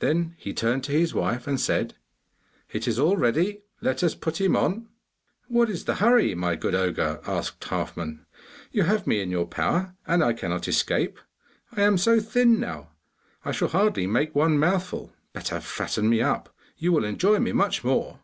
[0.00, 1.94] Then he turned to his wife and said:
[2.72, 4.88] 'It is all ready, let us put him on!'
[5.46, 8.26] 'What is the hurry, my good ogre?' asked Halfman.
[8.72, 11.20] 'You have me in your power, and I cannot escape.
[11.70, 12.90] I am so thin now,
[13.44, 15.12] I shall hardly make one mouthful.
[15.32, 18.18] Better fatten me up; you will enjoy me much more.